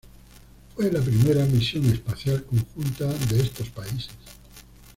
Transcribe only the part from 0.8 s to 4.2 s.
la primera misión espacial conjunta de estos países.